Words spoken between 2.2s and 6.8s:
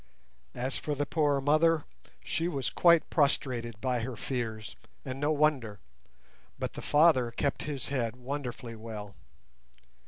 she was quite prostrated by her fears, and no wonder, but